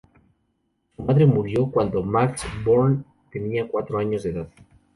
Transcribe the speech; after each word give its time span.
Su 0.95 1.03
madre 1.03 1.27
murió 1.27 1.69
cuando 1.69 2.01
Max 2.01 2.43
Born 2.65 3.05
tenía 3.31 3.67
cuatro 3.67 3.99
años 3.99 4.23
de 4.23 4.31
edad. 4.31 4.47